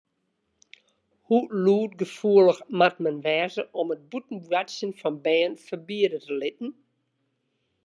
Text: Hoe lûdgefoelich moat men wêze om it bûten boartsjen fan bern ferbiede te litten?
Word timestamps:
Hoe 1.27 1.45
lûdgefoelich 1.63 2.61
moat 2.79 2.95
men 3.03 3.17
wêze 3.25 3.63
om 3.79 3.87
it 3.95 4.01
bûten 4.09 4.35
boartsjen 4.49 4.91
fan 4.99 5.15
bern 5.25 5.53
ferbiede 5.65 6.19
te 6.25 6.33
litten? 6.41 6.69